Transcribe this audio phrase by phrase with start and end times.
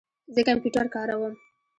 [0.33, 1.33] زه کمپیوټر کاروم